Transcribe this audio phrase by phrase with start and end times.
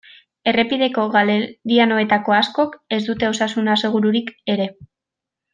[0.51, 4.71] Errepideko galerianoetako askok ez dute osasun asegururik ere.